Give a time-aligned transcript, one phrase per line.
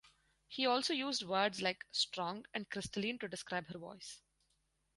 [0.47, 4.19] He also used words like "strong" and "crystalline" to describe her voice.